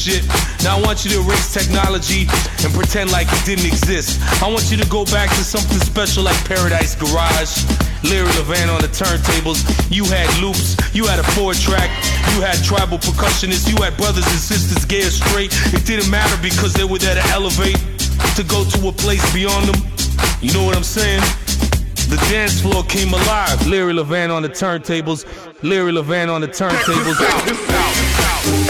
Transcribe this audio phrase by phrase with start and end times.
[0.00, 0.24] shit.
[0.64, 2.24] Now I want you to erase technology
[2.64, 4.16] and pretend like it didn't exist.
[4.40, 7.68] I want you to go back to something special like Paradise Garage.
[8.08, 9.60] Larry Levan on the turntables.
[9.92, 11.92] You had loops, you had a four track,
[12.32, 15.52] you had tribal percussionists, you had brothers and sisters gay or straight.
[15.76, 17.76] It didn't matter because they were there to elevate,
[18.36, 19.84] to go to a place beyond them.
[20.40, 21.20] You know what I'm saying?
[22.08, 23.66] The dance floor came alive.
[23.68, 25.28] Larry Levan on the turntables.
[25.62, 27.20] Larry Levan on the turntables.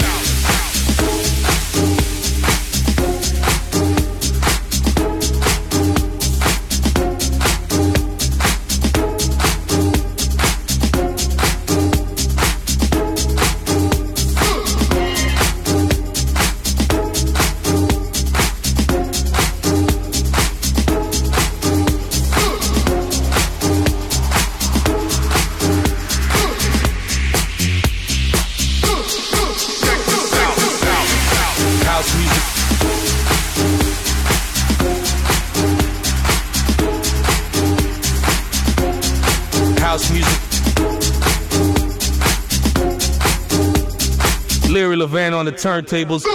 [45.61, 46.25] turntables.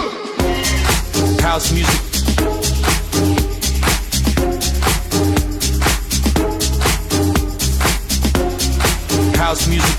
[1.41, 2.01] House music.
[9.35, 9.97] House music.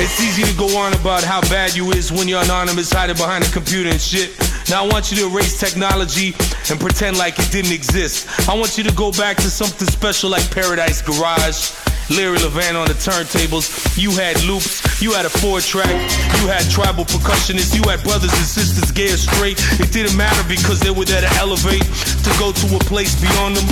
[0.00, 3.44] It's easy to go on about how bad you is when you're anonymous, hiding behind
[3.44, 4.36] a computer and shit.
[4.68, 6.34] Now I want you to erase technology
[6.68, 8.48] and pretend like it didn't exist.
[8.48, 11.79] I want you to go back to something special like Paradise Garage.
[12.10, 13.70] Larry Levan on the turntables.
[13.96, 15.94] You had loops, you had a four track,
[16.42, 19.58] you had tribal percussionists, you had brothers and sisters gay straight.
[19.78, 23.56] It didn't matter because they were there to elevate, to go to a place beyond
[23.56, 23.66] them.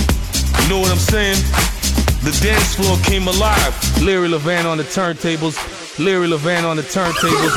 [0.63, 1.37] You know what I'm saying?
[2.23, 3.75] The dance floor came alive.
[4.01, 5.55] Larry Levan on the turntables.
[5.99, 7.55] Larry Levan on the turntables.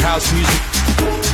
[0.00, 1.33] House music.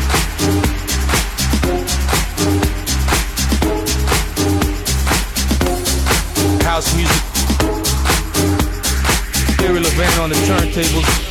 [10.83, 11.30] On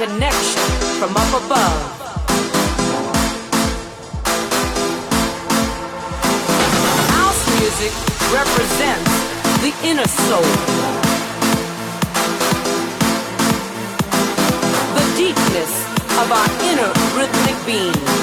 [0.00, 0.62] connection
[0.98, 1.78] from up above.
[7.12, 7.92] House music
[8.32, 9.12] represents
[9.60, 10.50] the inner soul,
[14.96, 15.72] the deepness
[16.16, 18.19] of our inner rhythmic being.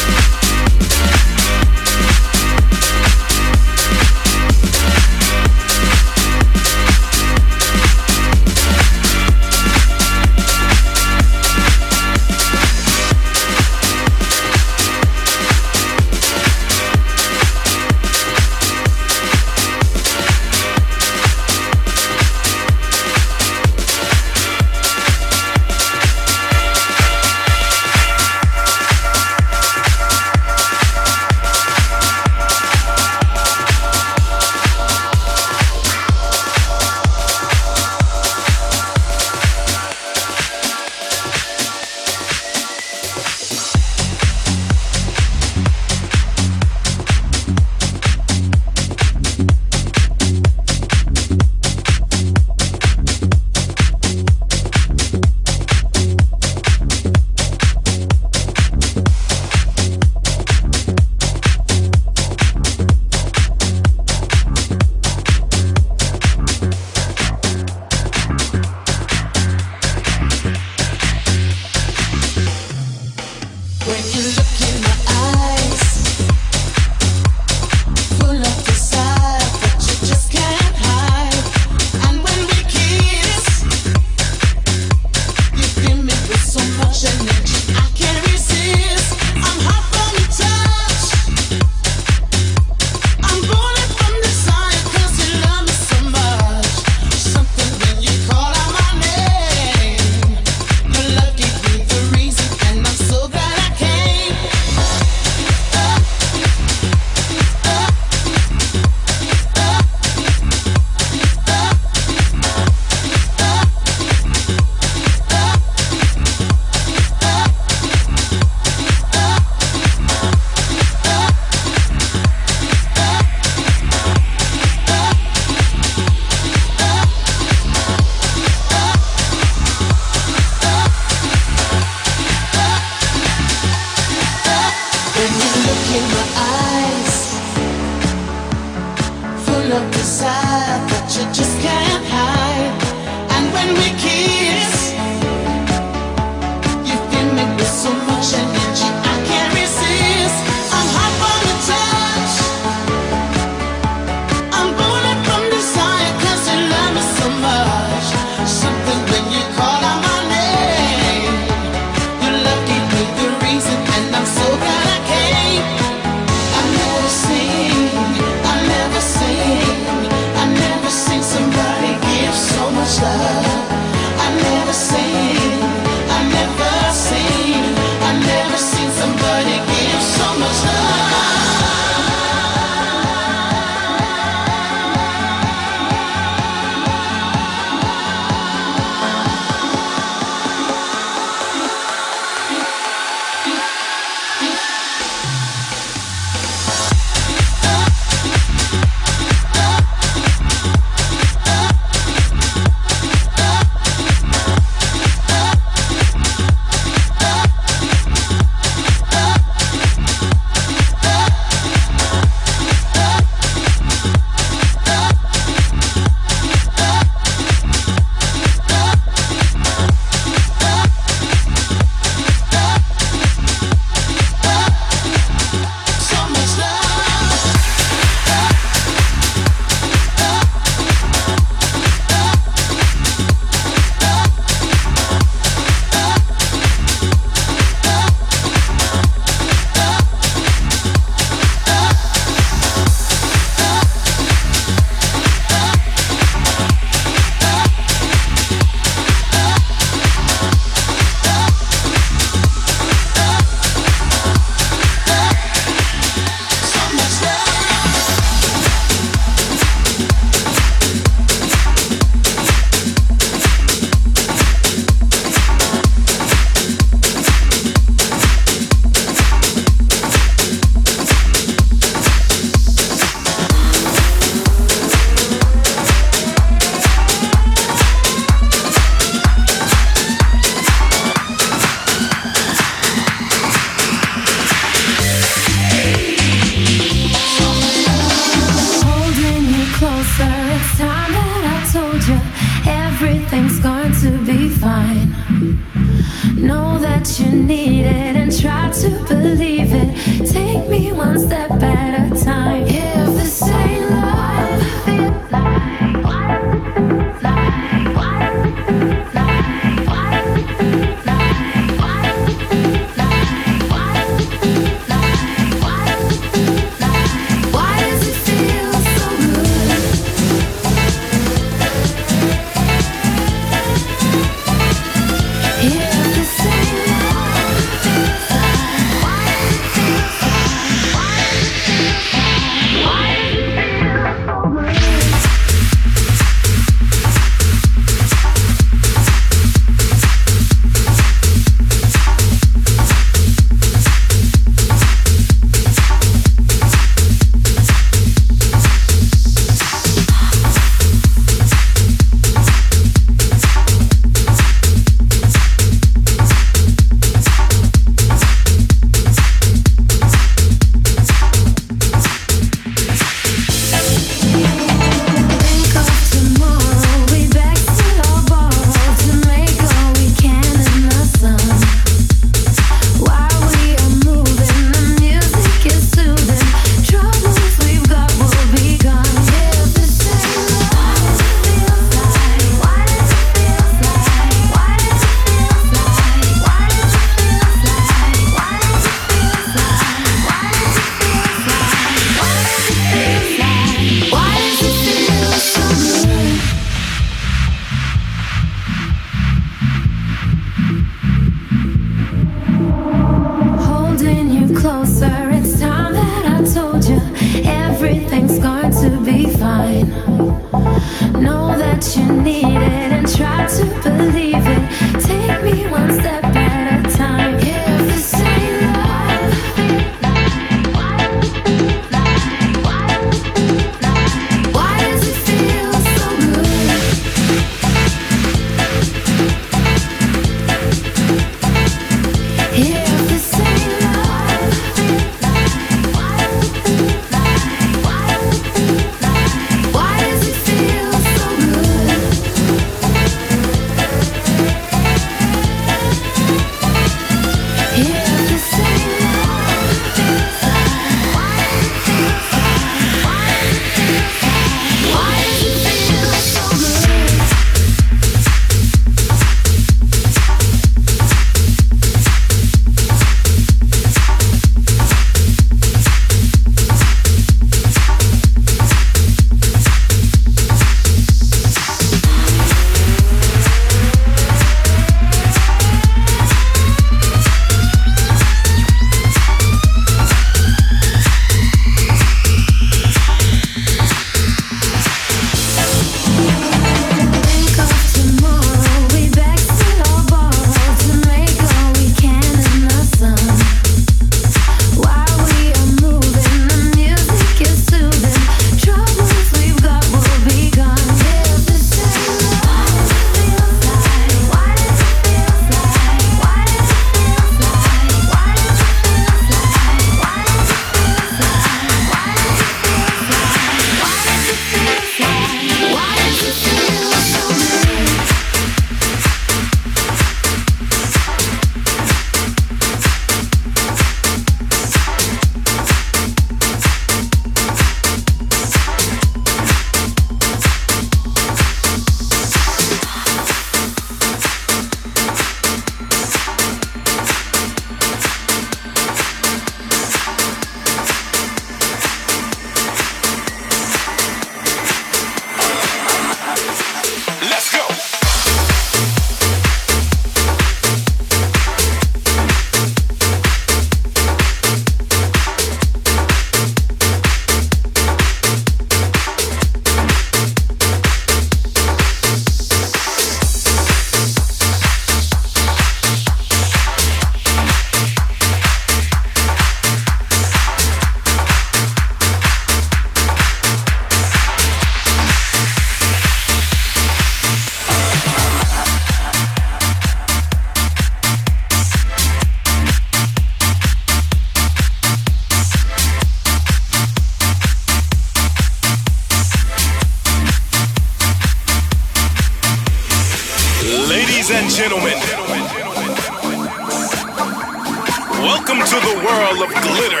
[598.20, 600.00] Welcome to the world of glitter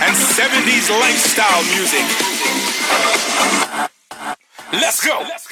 [0.00, 2.06] and 70s lifestyle music.
[4.72, 5.47] Let's go.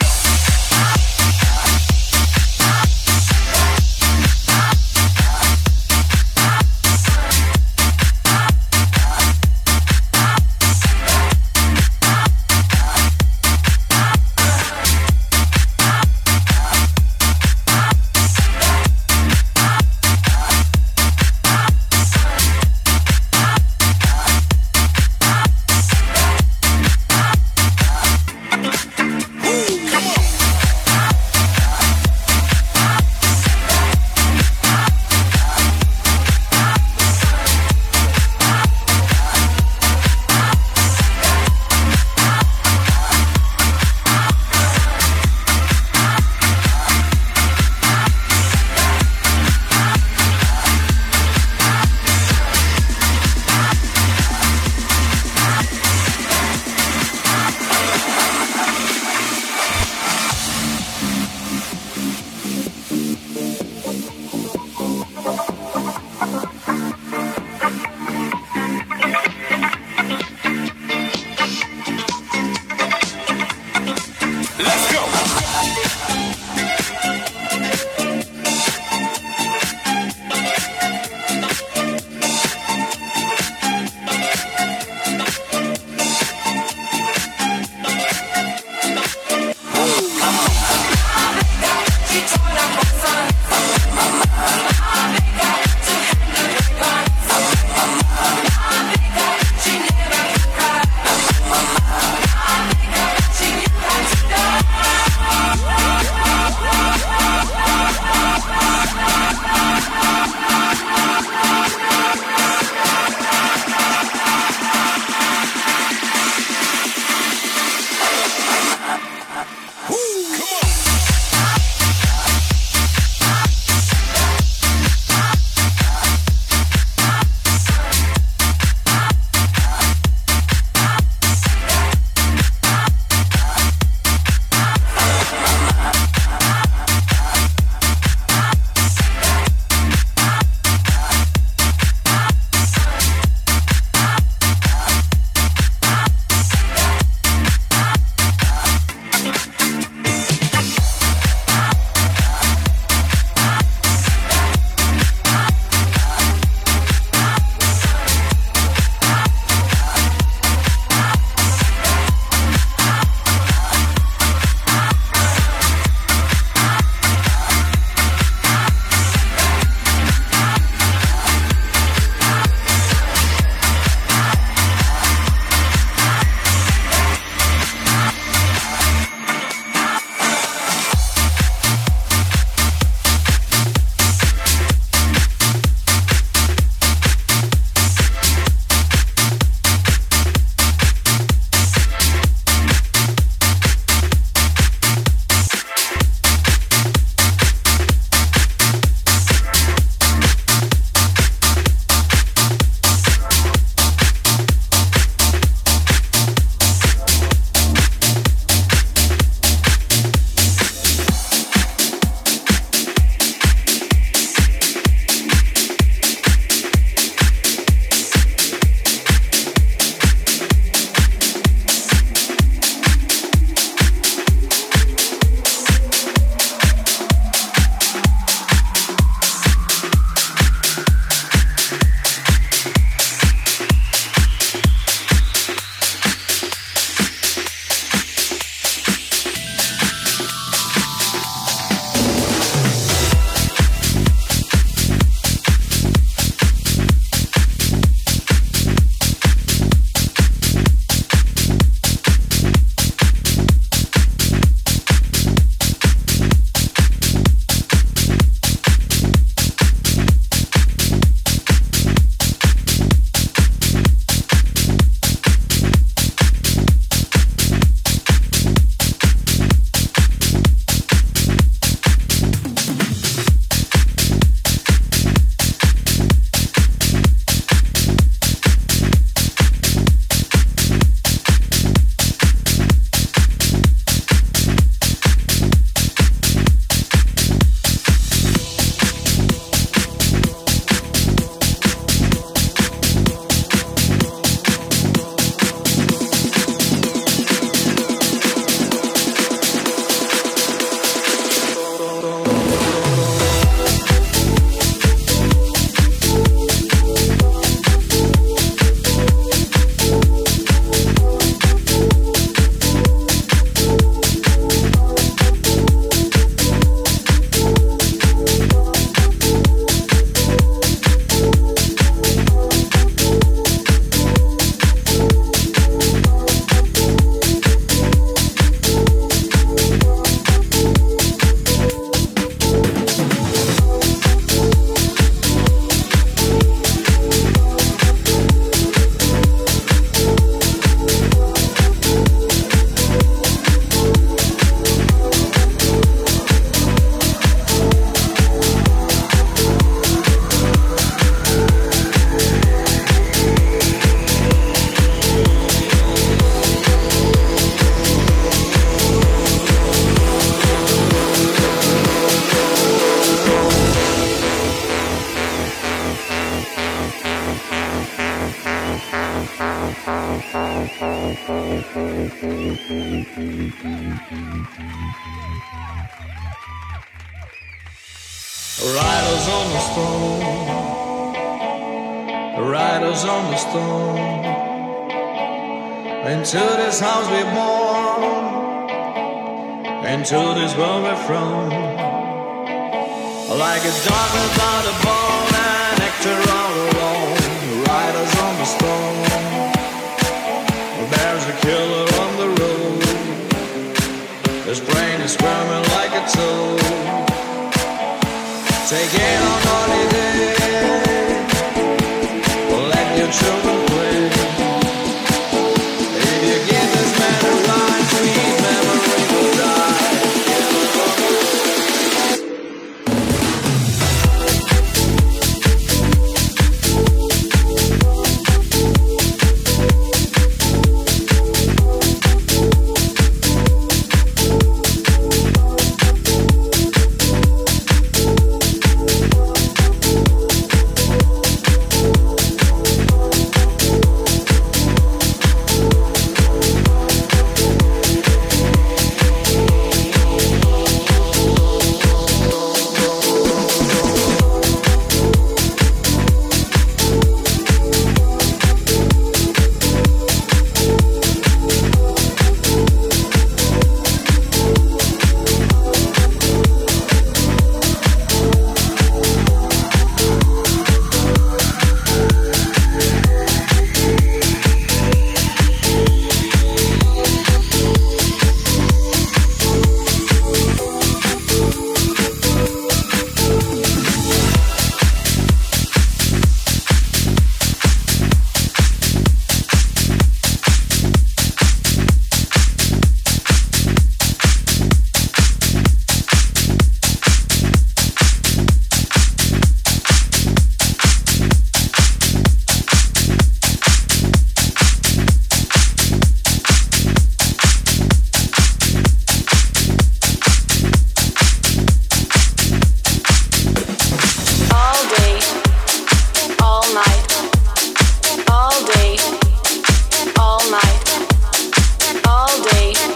[522.52, 522.95] Day,